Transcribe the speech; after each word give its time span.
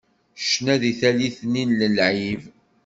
Ccna 0.41 0.75
di 0.81 0.93
tallit 0.99 1.37
nni 1.49 1.63
d 1.79 1.81
lεib. 1.95 2.41